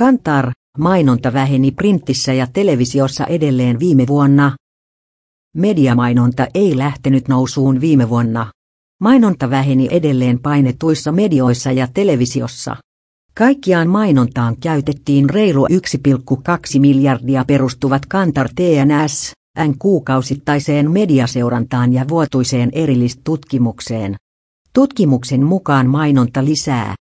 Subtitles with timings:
[0.00, 4.56] Kantar, mainonta väheni printtissä ja televisiossa edelleen viime vuonna.
[5.56, 8.46] Mediamainonta ei lähtenyt nousuun viime vuonna.
[9.00, 12.76] Mainonta väheni edelleen painetuissa medioissa ja televisiossa.
[13.34, 24.16] Kaikkiaan mainontaan käytettiin reilu 1,2 miljardia perustuvat Kantar TNS, N kuukausittaiseen mediaseurantaan ja vuotuiseen erillistutkimukseen.
[24.72, 26.94] Tutkimuksen mukaan mainonta lisää